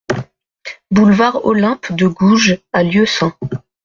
[0.89, 3.35] Boulevard Olympe de Gouges à Lieusaint